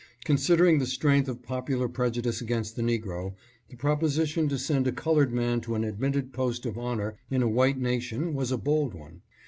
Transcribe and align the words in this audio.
Considering 0.25 0.79
the 0.79 0.85
strength 0.87 1.29
of 1.29 1.43
popular 1.43 1.87
prejudice 1.87 2.41
against 2.41 2.75
the 2.75 2.81
negro, 2.81 3.35
the 3.69 3.75
proposition 3.75 4.49
to 4.49 4.57
send 4.57 4.87
a 4.87 4.91
colored 4.91 5.31
man 5.31 5.61
to 5.61 5.75
an 5.75 5.83
admitted 5.83 6.33
post 6.33 6.65
of 6.65 6.75
honor 6.75 7.17
in 7.29 7.43
a 7.43 7.47
white 7.47 7.77
nation 7.77 8.33
was 8.33 8.51
a 8.51 8.57
bold 8.57 8.95
one. 8.95 9.21